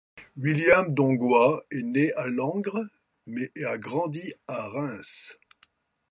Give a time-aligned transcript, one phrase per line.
[0.35, 2.89] William Dongois est né à Langres
[3.27, 5.37] mais a grandi à Reims.